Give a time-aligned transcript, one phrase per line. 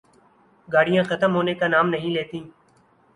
[0.69, 2.43] گاڑیاں ختم ہونے کا نام نہیں لیتیں۔